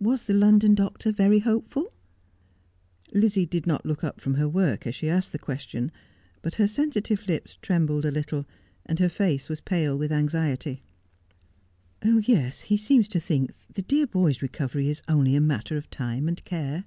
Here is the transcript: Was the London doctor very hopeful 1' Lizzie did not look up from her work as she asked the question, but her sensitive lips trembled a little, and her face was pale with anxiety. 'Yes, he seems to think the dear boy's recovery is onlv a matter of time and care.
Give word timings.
Was 0.00 0.24
the 0.24 0.32
London 0.32 0.74
doctor 0.74 1.12
very 1.12 1.40
hopeful 1.40 1.92
1' 3.12 3.20
Lizzie 3.20 3.44
did 3.44 3.66
not 3.66 3.84
look 3.84 4.02
up 4.02 4.18
from 4.18 4.36
her 4.36 4.48
work 4.48 4.86
as 4.86 4.94
she 4.94 5.06
asked 5.10 5.32
the 5.32 5.38
question, 5.38 5.92
but 6.40 6.54
her 6.54 6.66
sensitive 6.66 7.28
lips 7.28 7.58
trembled 7.60 8.06
a 8.06 8.10
little, 8.10 8.46
and 8.86 8.98
her 9.00 9.10
face 9.10 9.50
was 9.50 9.60
pale 9.60 9.98
with 9.98 10.12
anxiety. 10.12 10.82
'Yes, 12.02 12.62
he 12.62 12.78
seems 12.78 13.06
to 13.08 13.20
think 13.20 13.52
the 13.70 13.82
dear 13.82 14.06
boy's 14.06 14.40
recovery 14.40 14.88
is 14.88 15.02
onlv 15.10 15.36
a 15.36 15.40
matter 15.42 15.76
of 15.76 15.90
time 15.90 16.26
and 16.26 16.42
care. 16.44 16.86